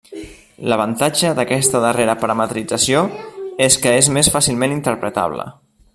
L'avantatge 0.71 1.33
d'aquesta 1.39 1.81
darrera 1.83 2.15
parametrització 2.23 3.03
és 3.69 3.79
que 3.85 3.95
és 4.01 4.11
més 4.19 4.33
fàcilment 4.37 4.75
interpretable. 4.81 5.47